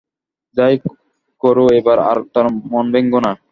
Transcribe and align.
যাই 0.57 0.73
করো 1.41 1.63
এইবার 1.75 1.97
আর 2.09 2.17
তার 2.33 2.45
মন 2.71 2.85
ভেঙো 2.93 3.19
না। 3.25 3.31